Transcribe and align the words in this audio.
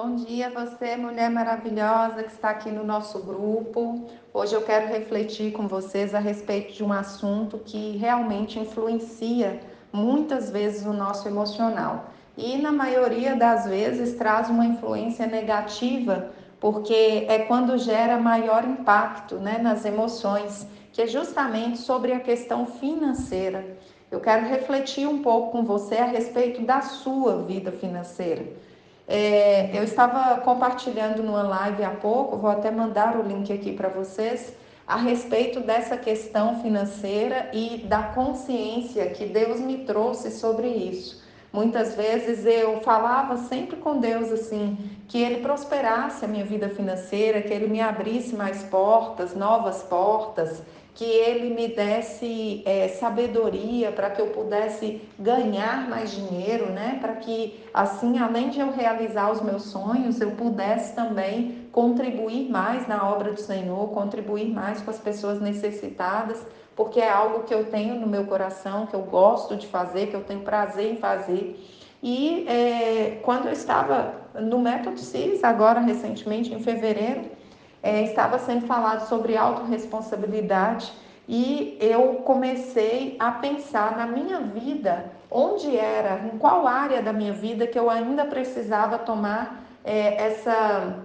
Bom 0.00 0.14
dia, 0.14 0.48
você, 0.50 0.96
mulher 0.96 1.28
maravilhosa 1.28 2.22
que 2.22 2.30
está 2.30 2.50
aqui 2.50 2.70
no 2.70 2.84
nosso 2.84 3.18
grupo. 3.18 4.08
Hoje 4.32 4.54
eu 4.54 4.62
quero 4.62 4.86
refletir 4.86 5.50
com 5.50 5.66
vocês 5.66 6.14
a 6.14 6.20
respeito 6.20 6.72
de 6.72 6.84
um 6.84 6.92
assunto 6.92 7.58
que 7.58 7.96
realmente 7.96 8.60
influencia 8.60 9.58
muitas 9.92 10.50
vezes 10.50 10.86
o 10.86 10.92
nosso 10.92 11.26
emocional 11.26 12.10
e, 12.36 12.58
na 12.58 12.70
maioria 12.70 13.34
das 13.34 13.66
vezes, 13.66 14.14
traz 14.14 14.48
uma 14.48 14.66
influência 14.66 15.26
negativa, 15.26 16.30
porque 16.60 17.26
é 17.28 17.40
quando 17.40 17.76
gera 17.76 18.18
maior 18.18 18.64
impacto 18.64 19.34
né, 19.34 19.58
nas 19.58 19.84
emoções, 19.84 20.64
que 20.92 21.02
é 21.02 21.08
justamente 21.08 21.78
sobre 21.78 22.12
a 22.12 22.20
questão 22.20 22.66
financeira. 22.66 23.76
Eu 24.12 24.20
quero 24.20 24.46
refletir 24.46 25.08
um 25.08 25.22
pouco 25.22 25.50
com 25.50 25.64
você 25.64 25.96
a 25.96 26.06
respeito 26.06 26.62
da 26.62 26.82
sua 26.82 27.42
vida 27.42 27.72
financeira. 27.72 28.46
É, 29.10 29.70
eu 29.72 29.82
estava 29.82 30.38
compartilhando 30.42 31.22
numa 31.22 31.42
live 31.42 31.82
há 31.82 31.90
pouco, 31.90 32.36
vou 32.36 32.50
até 32.50 32.70
mandar 32.70 33.16
o 33.16 33.22
link 33.22 33.50
aqui 33.50 33.72
para 33.72 33.88
vocês, 33.88 34.52
a 34.86 34.96
respeito 34.96 35.60
dessa 35.60 35.96
questão 35.96 36.60
financeira 36.60 37.50
e 37.54 37.78
da 37.86 38.02
consciência 38.02 39.08
que 39.08 39.24
Deus 39.24 39.60
me 39.60 39.78
trouxe 39.78 40.30
sobre 40.30 40.68
isso. 40.68 41.26
Muitas 41.50 41.94
vezes 41.94 42.44
eu 42.44 42.82
falava 42.82 43.38
sempre 43.38 43.76
com 43.76 43.98
Deus 43.98 44.30
assim, 44.30 44.76
que 45.08 45.16
Ele 45.16 45.40
prosperasse 45.40 46.22
a 46.22 46.28
minha 46.28 46.44
vida 46.44 46.68
financeira, 46.68 47.40
que 47.40 47.52
Ele 47.52 47.66
me 47.66 47.80
abrisse 47.80 48.36
mais 48.36 48.62
portas, 48.64 49.34
novas 49.34 49.82
portas, 49.82 50.62
que 50.98 51.04
ele 51.04 51.54
me 51.54 51.68
desse 51.68 52.60
é, 52.66 52.88
sabedoria 52.88 53.92
para 53.92 54.10
que 54.10 54.20
eu 54.20 54.30
pudesse 54.30 55.00
ganhar 55.16 55.88
mais 55.88 56.10
dinheiro, 56.10 56.72
né? 56.72 56.98
Para 57.00 57.12
que 57.12 57.64
assim, 57.72 58.18
além 58.18 58.50
de 58.50 58.58
eu 58.58 58.72
realizar 58.72 59.30
os 59.30 59.40
meus 59.40 59.62
sonhos, 59.62 60.20
eu 60.20 60.32
pudesse 60.32 60.96
também 60.96 61.68
contribuir 61.70 62.50
mais 62.50 62.88
na 62.88 63.08
obra 63.08 63.32
do 63.32 63.40
Senhor, 63.40 63.90
contribuir 63.90 64.48
mais 64.48 64.82
com 64.82 64.90
as 64.90 64.98
pessoas 64.98 65.40
necessitadas, 65.40 66.44
porque 66.74 66.98
é 66.98 67.08
algo 67.08 67.44
que 67.44 67.54
eu 67.54 67.66
tenho 67.66 67.94
no 67.94 68.08
meu 68.08 68.24
coração, 68.24 68.86
que 68.86 68.94
eu 68.94 69.02
gosto 69.02 69.54
de 69.54 69.68
fazer, 69.68 70.08
que 70.08 70.16
eu 70.16 70.24
tenho 70.24 70.40
prazer 70.40 70.94
em 70.94 70.96
fazer. 70.96 71.64
E 72.02 72.44
é, 72.48 73.20
quando 73.22 73.46
eu 73.46 73.52
estava 73.52 74.14
no 74.34 74.58
Método 74.58 74.98
CIS, 74.98 75.44
agora 75.44 75.78
recentemente 75.78 76.52
em 76.52 76.58
fevereiro, 76.58 77.37
é, 77.82 78.02
estava 78.02 78.38
sendo 78.38 78.66
falado 78.66 79.08
sobre 79.08 79.36
autorresponsabilidade 79.36 80.92
e 81.28 81.76
eu 81.80 82.22
comecei 82.24 83.16
a 83.18 83.30
pensar 83.30 83.96
na 83.96 84.06
minha 84.06 84.40
vida, 84.40 85.12
onde 85.30 85.76
era, 85.76 86.26
em 86.26 86.38
qual 86.38 86.66
área 86.66 87.02
da 87.02 87.12
minha 87.12 87.34
vida 87.34 87.66
que 87.66 87.78
eu 87.78 87.90
ainda 87.90 88.24
precisava 88.24 88.98
tomar 88.98 89.62
é, 89.84 90.26
essa 90.26 91.04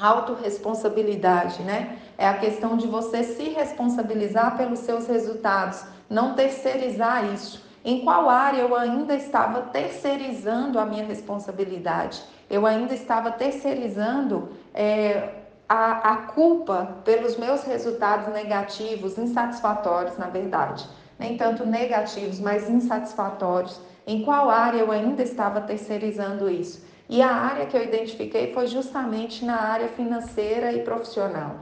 autorresponsabilidade, 0.00 1.62
né? 1.62 1.98
É 2.16 2.26
a 2.26 2.38
questão 2.38 2.76
de 2.76 2.86
você 2.86 3.22
se 3.22 3.50
responsabilizar 3.50 4.56
pelos 4.56 4.80
seus 4.80 5.06
resultados, 5.06 5.84
não 6.08 6.34
terceirizar 6.34 7.32
isso. 7.32 7.62
Em 7.84 8.00
qual 8.00 8.30
área 8.30 8.62
eu 8.62 8.74
ainda 8.74 9.14
estava 9.14 9.60
terceirizando 9.60 10.78
a 10.78 10.86
minha 10.86 11.04
responsabilidade? 11.04 12.22
Eu 12.48 12.64
ainda 12.64 12.94
estava 12.94 13.30
terceirizando 13.30 14.48
é, 14.72 15.43
a, 15.68 16.12
a 16.12 16.16
culpa 16.16 16.96
pelos 17.04 17.36
meus 17.36 17.62
resultados 17.64 18.32
negativos, 18.32 19.16
insatisfatórios, 19.18 20.16
na 20.18 20.26
verdade. 20.26 20.86
Nem 21.18 21.36
tanto 21.36 21.64
negativos, 21.64 22.40
mas 22.40 22.68
insatisfatórios. 22.68 23.80
Em 24.06 24.22
qual 24.22 24.50
área 24.50 24.78
eu 24.78 24.90
ainda 24.90 25.22
estava 25.22 25.60
terceirizando 25.60 26.50
isso? 26.50 26.84
E 27.08 27.22
a 27.22 27.30
área 27.30 27.66
que 27.66 27.76
eu 27.76 27.82
identifiquei 27.82 28.52
foi 28.52 28.66
justamente 28.66 29.44
na 29.44 29.60
área 29.60 29.88
financeira 29.88 30.72
e 30.72 30.80
profissional. 30.80 31.56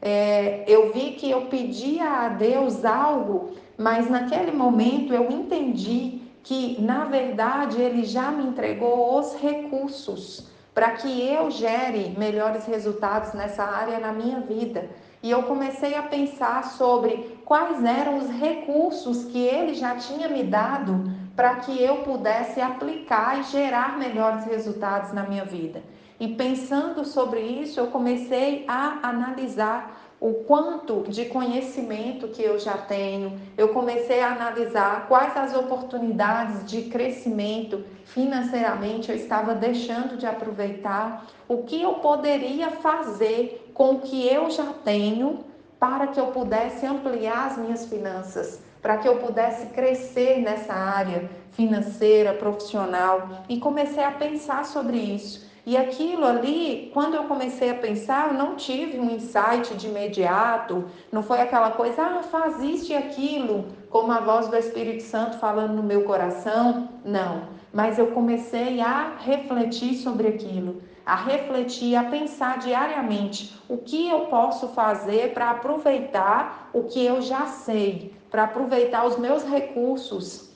É, 0.00 0.64
eu 0.66 0.92
vi 0.92 1.12
que 1.12 1.30
eu 1.30 1.46
pedia 1.46 2.04
a 2.04 2.28
Deus 2.28 2.84
algo, 2.84 3.54
mas 3.76 4.08
naquele 4.08 4.52
momento 4.52 5.12
eu 5.12 5.30
entendi 5.30 6.20
que, 6.44 6.80
na 6.80 7.04
verdade, 7.04 7.80
Ele 7.80 8.04
já 8.04 8.30
me 8.30 8.44
entregou 8.44 9.18
os 9.18 9.34
recursos 9.34 10.48
para 10.78 10.92
que 10.92 11.28
eu 11.28 11.50
gere 11.50 12.14
melhores 12.16 12.64
resultados 12.64 13.32
nessa 13.32 13.64
área 13.64 13.98
na 13.98 14.12
minha 14.12 14.38
vida. 14.38 14.88
E 15.20 15.28
eu 15.28 15.42
comecei 15.42 15.96
a 15.96 16.04
pensar 16.04 16.62
sobre 16.62 17.36
quais 17.44 17.84
eram 17.84 18.18
os 18.18 18.30
recursos 18.30 19.24
que 19.24 19.40
ele 19.40 19.74
já 19.74 19.96
tinha 19.96 20.28
me 20.28 20.44
dado 20.44 21.10
para 21.34 21.56
que 21.56 21.82
eu 21.82 21.96
pudesse 22.04 22.60
aplicar 22.60 23.40
e 23.40 23.42
gerar 23.42 23.98
melhores 23.98 24.44
resultados 24.44 25.12
na 25.12 25.24
minha 25.24 25.44
vida. 25.44 25.82
E 26.20 26.28
pensando 26.28 27.04
sobre 27.04 27.40
isso, 27.40 27.80
eu 27.80 27.88
comecei 27.88 28.64
a 28.68 29.00
analisar 29.02 30.07
o 30.20 30.34
quanto 30.44 31.04
de 31.08 31.26
conhecimento 31.26 32.28
que 32.28 32.42
eu 32.42 32.58
já 32.58 32.76
tenho, 32.76 33.38
eu 33.56 33.68
comecei 33.68 34.20
a 34.20 34.32
analisar 34.32 35.06
quais 35.06 35.36
as 35.36 35.54
oportunidades 35.54 36.64
de 36.64 36.82
crescimento 36.82 37.84
financeiramente 38.04 39.10
eu 39.10 39.16
estava 39.16 39.54
deixando 39.54 40.16
de 40.16 40.26
aproveitar, 40.26 41.26
o 41.46 41.62
que 41.62 41.80
eu 41.80 41.94
poderia 41.94 42.70
fazer 42.70 43.70
com 43.72 43.94
o 43.94 44.00
que 44.00 44.26
eu 44.26 44.50
já 44.50 44.72
tenho 44.84 45.44
para 45.78 46.08
que 46.08 46.18
eu 46.18 46.26
pudesse 46.28 46.84
ampliar 46.84 47.46
as 47.46 47.58
minhas 47.58 47.86
finanças, 47.86 48.60
para 48.82 48.96
que 48.96 49.06
eu 49.06 49.16
pudesse 49.16 49.66
crescer 49.66 50.40
nessa 50.40 50.72
área 50.72 51.30
financeira, 51.52 52.34
profissional, 52.34 53.44
e 53.48 53.58
comecei 53.58 54.02
a 54.02 54.10
pensar 54.10 54.64
sobre 54.64 54.96
isso. 54.96 55.47
E 55.68 55.76
aquilo 55.76 56.24
ali, 56.24 56.90
quando 56.94 57.14
eu 57.14 57.24
comecei 57.24 57.68
a 57.68 57.74
pensar, 57.74 58.28
eu 58.28 58.32
não 58.38 58.56
tive 58.56 58.98
um 58.98 59.10
insight 59.10 59.74
de 59.74 59.86
imediato, 59.86 60.86
não 61.12 61.22
foi 61.22 61.42
aquela 61.42 61.72
coisa, 61.72 62.00
ah, 62.00 62.22
faz 62.22 62.62
isso 62.62 62.90
e 62.90 62.96
aquilo, 62.96 63.66
como 63.90 64.10
a 64.10 64.18
voz 64.18 64.48
do 64.48 64.56
Espírito 64.56 65.02
Santo 65.02 65.36
falando 65.36 65.74
no 65.74 65.82
meu 65.82 66.04
coração. 66.04 66.88
Não. 67.04 67.48
Mas 67.70 67.98
eu 67.98 68.06
comecei 68.12 68.80
a 68.80 69.16
refletir 69.18 69.96
sobre 69.96 70.28
aquilo, 70.28 70.82
a 71.04 71.14
refletir, 71.14 71.94
a 71.96 72.04
pensar 72.04 72.60
diariamente 72.60 73.54
o 73.68 73.76
que 73.76 74.08
eu 74.08 74.20
posso 74.20 74.68
fazer 74.68 75.34
para 75.34 75.50
aproveitar 75.50 76.70
o 76.72 76.84
que 76.84 77.04
eu 77.04 77.20
já 77.20 77.44
sei, 77.44 78.14
para 78.30 78.44
aproveitar 78.44 79.04
os 79.04 79.18
meus 79.18 79.44
recursos, 79.44 80.48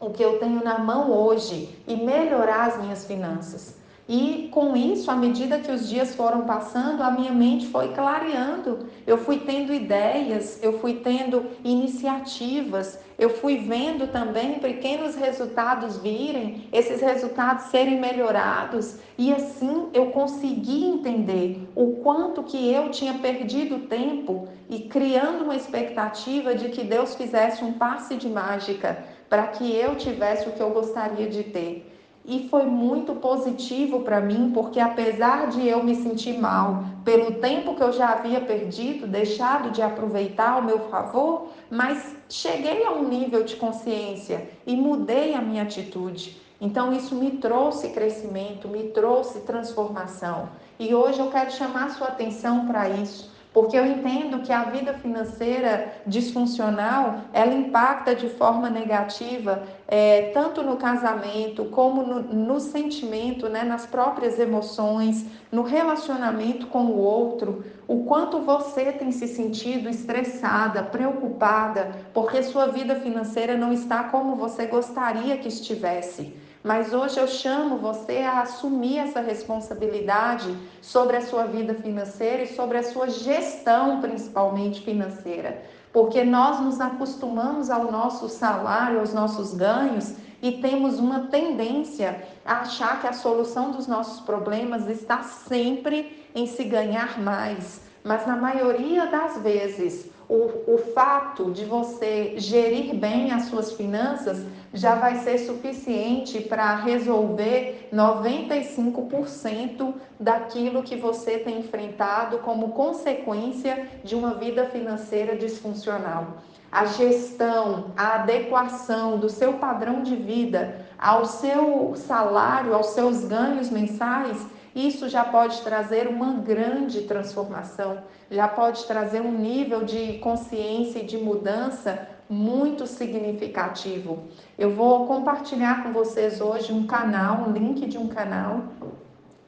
o 0.00 0.10
que 0.10 0.20
eu 0.24 0.40
tenho 0.40 0.64
na 0.64 0.80
mão 0.80 1.12
hoje 1.12 1.78
e 1.86 1.94
melhorar 1.94 2.66
as 2.66 2.82
minhas 2.82 3.04
finanças. 3.04 3.85
E 4.08 4.48
com 4.52 4.76
isso, 4.76 5.10
à 5.10 5.16
medida 5.16 5.58
que 5.58 5.70
os 5.70 5.88
dias 5.88 6.14
foram 6.14 6.42
passando, 6.42 7.02
a 7.02 7.10
minha 7.10 7.32
mente 7.32 7.66
foi 7.66 7.88
clareando. 7.88 8.86
Eu 9.04 9.18
fui 9.18 9.38
tendo 9.40 9.74
ideias, 9.74 10.62
eu 10.62 10.78
fui 10.78 10.94
tendo 10.94 11.44
iniciativas, 11.64 13.00
eu 13.18 13.30
fui 13.30 13.56
vendo 13.58 14.06
também 14.12 14.60
pequenos 14.60 15.16
resultados 15.16 15.98
virem, 15.98 16.68
esses 16.72 17.00
resultados 17.00 17.64
serem 17.64 17.98
melhorados, 17.98 18.96
e 19.18 19.32
assim 19.32 19.88
eu 19.92 20.06
consegui 20.06 20.84
entender 20.84 21.68
o 21.74 21.96
quanto 21.96 22.44
que 22.44 22.72
eu 22.72 22.90
tinha 22.90 23.14
perdido 23.14 23.88
tempo 23.88 24.46
e 24.68 24.80
criando 24.80 25.42
uma 25.42 25.56
expectativa 25.56 26.54
de 26.54 26.68
que 26.68 26.84
Deus 26.84 27.16
fizesse 27.16 27.64
um 27.64 27.72
passe 27.72 28.14
de 28.14 28.28
mágica 28.28 29.04
para 29.28 29.48
que 29.48 29.74
eu 29.74 29.96
tivesse 29.96 30.48
o 30.48 30.52
que 30.52 30.60
eu 30.60 30.70
gostaria 30.70 31.28
de 31.28 31.42
ter. 31.42 31.95
E 32.26 32.48
foi 32.48 32.64
muito 32.66 33.14
positivo 33.14 34.00
para 34.00 34.20
mim, 34.20 34.50
porque 34.52 34.80
apesar 34.80 35.48
de 35.48 35.64
eu 35.66 35.84
me 35.84 35.94
sentir 35.94 36.36
mal 36.36 36.82
pelo 37.04 37.34
tempo 37.34 37.76
que 37.76 37.82
eu 37.82 37.92
já 37.92 38.10
havia 38.10 38.40
perdido, 38.40 39.06
deixado 39.06 39.70
de 39.70 39.80
aproveitar 39.80 40.54
ao 40.54 40.62
meu 40.62 40.80
favor, 40.90 41.50
mas 41.70 42.16
cheguei 42.28 42.84
a 42.84 42.90
um 42.90 43.06
nível 43.06 43.44
de 43.44 43.54
consciência 43.54 44.48
e 44.66 44.74
mudei 44.74 45.34
a 45.34 45.40
minha 45.40 45.62
atitude. 45.62 46.36
Então 46.60 46.92
isso 46.92 47.14
me 47.14 47.32
trouxe 47.32 47.90
crescimento, 47.90 48.66
me 48.66 48.88
trouxe 48.88 49.40
transformação. 49.42 50.48
E 50.80 50.92
hoje 50.92 51.20
eu 51.20 51.30
quero 51.30 51.52
chamar 51.52 51.90
sua 51.90 52.08
atenção 52.08 52.66
para 52.66 52.88
isso 52.88 53.35
porque 53.56 53.74
eu 53.74 53.86
entendo 53.86 54.40
que 54.40 54.52
a 54.52 54.64
vida 54.64 54.92
financeira 54.92 55.90
disfuncional 56.06 57.20
ela 57.32 57.54
impacta 57.54 58.14
de 58.14 58.28
forma 58.28 58.68
negativa 58.68 59.62
é, 59.88 60.30
tanto 60.34 60.62
no 60.62 60.76
casamento 60.76 61.64
como 61.64 62.02
no, 62.02 62.20
no 62.20 62.60
sentimento, 62.60 63.48
né, 63.48 63.64
nas 63.64 63.86
próprias 63.86 64.38
emoções, 64.38 65.24
no 65.50 65.62
relacionamento 65.62 66.66
com 66.66 66.84
o 66.84 66.98
outro, 66.98 67.64
o 67.88 68.04
quanto 68.04 68.40
você 68.40 68.92
tem 68.92 69.10
se 69.10 69.26
sentido 69.26 69.88
estressada, 69.88 70.82
preocupada, 70.82 71.92
porque 72.12 72.42
sua 72.42 72.66
vida 72.66 72.96
financeira 72.96 73.56
não 73.56 73.72
está 73.72 74.04
como 74.04 74.36
você 74.36 74.66
gostaria 74.66 75.38
que 75.38 75.48
estivesse. 75.48 76.36
Mas 76.66 76.92
hoje 76.92 77.20
eu 77.20 77.28
chamo 77.28 77.76
você 77.76 78.22
a 78.22 78.40
assumir 78.40 78.98
essa 78.98 79.20
responsabilidade 79.20 80.52
sobre 80.82 81.16
a 81.16 81.20
sua 81.20 81.44
vida 81.44 81.74
financeira 81.74 82.42
e 82.42 82.56
sobre 82.56 82.76
a 82.76 82.82
sua 82.82 83.08
gestão, 83.08 84.00
principalmente 84.00 84.82
financeira. 84.82 85.62
Porque 85.92 86.24
nós 86.24 86.58
nos 86.58 86.80
acostumamos 86.80 87.70
ao 87.70 87.92
nosso 87.92 88.28
salário, 88.28 88.98
aos 88.98 89.14
nossos 89.14 89.54
ganhos 89.54 90.14
e 90.42 90.60
temos 90.60 90.98
uma 90.98 91.28
tendência 91.28 92.20
a 92.44 92.62
achar 92.62 93.00
que 93.00 93.06
a 93.06 93.12
solução 93.12 93.70
dos 93.70 93.86
nossos 93.86 94.18
problemas 94.22 94.88
está 94.88 95.22
sempre 95.22 96.26
em 96.34 96.48
se 96.48 96.64
ganhar 96.64 97.20
mais. 97.20 97.80
Mas 98.02 98.26
na 98.26 98.34
maioria 98.34 99.06
das 99.06 99.38
vezes, 99.38 100.10
o, 100.28 100.74
o 100.74 100.78
fato 100.92 101.52
de 101.52 101.64
você 101.64 102.34
gerir 102.36 102.94
bem 102.94 103.30
as 103.30 103.44
suas 103.44 103.72
finanças 103.72 104.44
já 104.74 104.96
vai 104.96 105.16
ser 105.16 105.38
suficiente 105.38 106.40
para 106.40 106.76
resolver 106.76 107.88
95% 107.92 109.94
daquilo 110.18 110.82
que 110.82 110.96
você 110.96 111.38
tem 111.38 111.60
enfrentado 111.60 112.38
como 112.38 112.72
consequência 112.72 113.86
de 114.02 114.14
uma 114.14 114.34
vida 114.34 114.64
financeira 114.66 115.36
disfuncional. 115.36 116.38
A 116.70 116.86
gestão, 116.86 117.92
a 117.96 118.16
adequação 118.16 119.18
do 119.18 119.30
seu 119.30 119.54
padrão 119.54 120.02
de 120.02 120.16
vida 120.16 120.84
ao 120.98 121.24
seu 121.24 121.94
salário, 121.94 122.74
aos 122.74 122.88
seus 122.88 123.24
ganhos 123.24 123.70
mensais 123.70 124.44
isso 124.76 125.08
já 125.08 125.24
pode 125.24 125.62
trazer 125.62 126.06
uma 126.06 126.34
grande 126.34 127.02
transformação, 127.02 128.02
já 128.30 128.46
pode 128.46 128.84
trazer 128.84 129.22
um 129.22 129.32
nível 129.32 129.84
de 129.84 130.18
consciência 130.18 130.98
e 130.98 131.06
de 131.06 131.16
mudança 131.16 132.06
muito 132.28 132.86
significativo. 132.86 134.24
Eu 134.58 134.72
vou 134.72 135.06
compartilhar 135.06 135.82
com 135.82 135.92
vocês 135.92 136.40
hoje 136.42 136.74
um 136.74 136.86
canal, 136.86 137.48
um 137.48 137.52
link 137.52 137.86
de 137.86 137.96
um 137.96 138.08
canal 138.08 138.64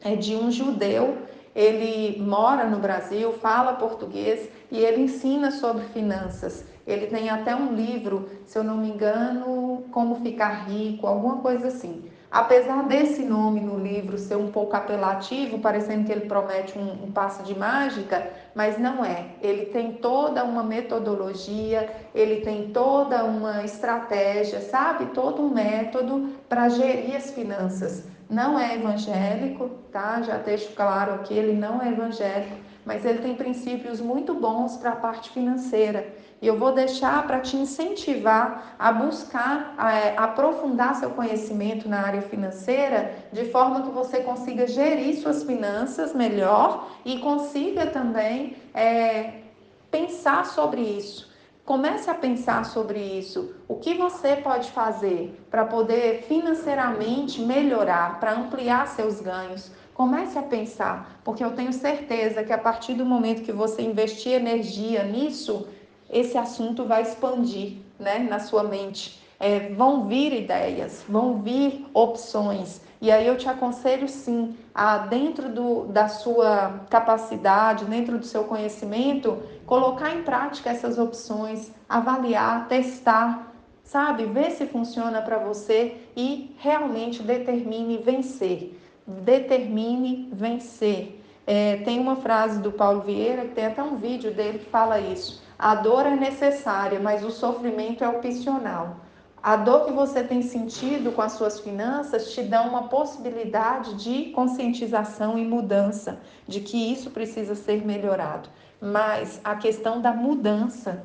é 0.00 0.14
de 0.16 0.34
um 0.34 0.50
judeu. 0.50 1.19
Ele 1.54 2.22
mora 2.22 2.64
no 2.64 2.78
Brasil, 2.78 3.32
fala 3.32 3.75
português 3.75 4.48
e 4.70 4.78
ele 4.78 5.02
ensina 5.02 5.50
sobre 5.50 5.82
finanças. 5.84 6.64
Ele 6.86 7.06
tem 7.06 7.28
até 7.28 7.54
um 7.54 7.75
livro, 7.75 8.30
se 8.46 8.56
eu 8.56 8.64
não 8.64 8.76
me 8.76 8.88
engano, 8.88 9.84
Como 9.90 10.14
Ficar 10.16 10.69
Rico, 10.69 11.06
alguma 11.06 11.38
coisa 11.38 11.69
assim. 11.69 12.04
Apesar 12.30 12.82
desse 12.84 13.22
nome 13.22 13.60
no 13.60 13.78
livro 13.78 14.19
ser 14.19 14.36
um 14.36 14.50
pouco 14.50 14.76
apelativo, 14.76 15.60
parecendo 15.60 16.04
que 16.04 16.12
ele 16.12 16.26
promete 16.26 16.78
um, 16.78 17.04
um 17.04 17.10
passo 17.10 17.42
de 17.42 17.58
mágica, 17.58 18.30
mas 18.54 18.78
não 18.78 19.02
é. 19.02 19.28
Ele 19.40 19.66
tem 19.66 19.92
toda 19.92 20.44
uma 20.44 20.62
metodologia, 20.62 21.88
ele 22.14 22.42
tem 22.42 22.69
toda 22.69 23.25
uma 23.25 23.64
estratégia, 23.64 24.60
sabe? 24.60 25.06
Todo 25.06 25.40
um 25.40 25.48
método 25.48 26.28
para 26.48 26.69
gerir 26.69 27.16
as 27.16 27.30
finanças. 27.30 28.04
Não 28.28 28.58
é 28.58 28.75
evangélico, 28.75 29.70
tá? 29.90 30.20
Já 30.20 30.36
deixo 30.36 30.75
claro 30.75 31.22
que 31.22 31.32
ele 31.32 31.54
não 31.54 31.80
é 31.80 31.88
evangélico, 31.88 32.56
mas 32.88 33.05
ele 33.05 33.19
tem 33.19 33.35
princípios 33.35 34.00
muito 34.00 34.32
bons 34.32 34.79
para 34.79 34.93
a 34.93 34.96
parte 34.96 35.29
financeira. 35.29 36.08
E 36.40 36.46
eu 36.46 36.58
vou 36.58 36.73
deixar 36.73 37.26
para 37.26 37.38
te 37.38 37.55
incentivar 37.55 38.76
a 38.79 38.90
buscar, 38.90 39.75
a, 39.76 39.93
é, 39.93 40.17
aprofundar 40.17 40.94
seu 40.94 41.11
conhecimento 41.11 41.87
na 41.87 42.00
área 42.00 42.23
financeira, 42.23 43.14
de 43.31 43.44
forma 43.50 43.82
que 43.82 43.90
você 43.90 44.20
consiga 44.20 44.67
gerir 44.67 45.20
suas 45.20 45.43
finanças 45.43 46.14
melhor 46.14 46.88
e 47.05 47.19
consiga 47.19 47.88
também 47.88 48.56
é, 48.73 49.43
pensar 49.90 50.46
sobre 50.46 50.81
isso. 50.81 51.29
Comece 51.67 52.08
a 52.08 52.14
pensar 52.14 52.64
sobre 52.64 52.99
isso. 52.99 53.55
O 53.69 53.75
que 53.75 53.93
você 53.93 54.37
pode 54.37 54.70
fazer 54.70 55.38
para 55.50 55.67
poder 55.67 56.23
financeiramente 56.23 57.43
melhorar, 57.43 58.19
para 58.19 58.32
ampliar 58.32 58.88
seus 58.88 59.20
ganhos? 59.20 59.70
Comece 59.98 60.38
a 60.38 60.42
pensar, 60.42 61.18
porque 61.24 61.42
eu 61.42 61.56
tenho 61.56 61.72
certeza 61.72 62.44
que 62.44 62.52
a 62.52 62.56
partir 62.56 62.94
do 62.94 63.04
momento 63.04 63.42
que 63.42 63.50
você 63.50 63.82
investir 63.82 64.32
energia 64.32 65.02
nisso, 65.02 65.66
esse 66.08 66.38
assunto 66.38 66.84
vai 66.84 67.02
expandir 67.02 67.78
né, 67.98 68.20
na 68.20 68.38
sua 68.38 68.62
mente. 68.62 69.20
É, 69.40 69.70
vão 69.70 70.06
vir 70.06 70.32
ideias, 70.32 71.04
vão 71.08 71.42
vir 71.42 71.84
opções. 71.92 72.80
E 73.00 73.10
aí 73.10 73.26
eu 73.26 73.36
te 73.36 73.48
aconselho 73.48 74.08
sim 74.08 74.56
a, 74.72 74.98
dentro 74.98 75.48
do, 75.48 75.86
da 75.86 76.06
sua 76.06 76.86
capacidade, 76.88 77.84
dentro 77.84 78.18
do 78.18 78.24
seu 78.24 78.44
conhecimento, 78.44 79.42
colocar 79.66 80.14
em 80.14 80.22
prática 80.22 80.70
essas 80.70 80.96
opções, 80.96 81.72
avaliar, 81.88 82.68
testar, 82.68 83.52
sabe? 83.82 84.26
Ver 84.26 84.52
se 84.52 84.64
funciona 84.64 85.20
para 85.20 85.38
você 85.38 85.96
e 86.16 86.54
realmente 86.60 87.20
determine 87.20 87.98
vencer. 87.98 88.77
Determine 89.08 90.28
vencer. 90.32 91.20
É, 91.46 91.76
tem 91.78 91.99
uma 91.99 92.16
frase 92.16 92.60
do 92.60 92.70
Paulo 92.70 93.00
Vieira, 93.00 93.46
tem 93.46 93.66
até 93.66 93.82
um 93.82 93.96
vídeo 93.96 94.32
dele 94.32 94.58
que 94.58 94.66
fala 94.66 95.00
isso 95.00 95.43
a 95.58 95.75
dor 95.75 96.06
é 96.06 96.14
necessária, 96.14 97.00
mas 97.00 97.25
o 97.25 97.32
sofrimento 97.32 98.05
é 98.05 98.08
opcional. 98.08 98.99
A 99.43 99.56
dor 99.56 99.87
que 99.87 99.93
você 99.93 100.22
tem 100.22 100.40
sentido 100.40 101.10
com 101.10 101.20
as 101.20 101.32
suas 101.32 101.58
finanças 101.58 102.32
te 102.32 102.43
dá 102.43 102.62
uma 102.62 102.84
possibilidade 102.84 103.94
de 103.94 104.31
conscientização 104.31 105.37
e 105.37 105.44
mudança, 105.44 106.20
de 106.46 106.61
que 106.61 106.93
isso 106.93 107.11
precisa 107.11 107.56
ser 107.56 107.84
melhorado. 107.84 108.49
Mas 108.81 109.40
a 109.43 109.56
questão 109.56 110.00
da 110.00 110.12
mudança 110.12 111.02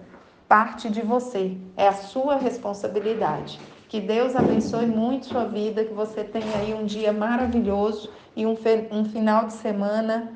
parte 0.47 0.87
de 0.87 1.01
você, 1.01 1.57
é 1.75 1.87
a 1.87 1.93
sua 1.93 2.35
responsabilidade. 2.35 3.59
Que 3.93 4.01
Deus 4.01 4.35
abençoe 4.35 4.87
muito 4.87 5.27
sua 5.27 5.45
vida, 5.45 5.85
que 5.85 5.93
você 5.93 6.23
tenha 6.23 6.57
aí 6.57 6.73
um 6.73 6.83
dia 6.83 7.13
maravilhoso 7.13 8.09
e 8.35 8.43
um, 8.43 8.55
um 8.89 9.05
final 9.05 9.45
de 9.45 9.53
semana 9.53 10.33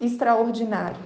extraordinário. 0.00 1.00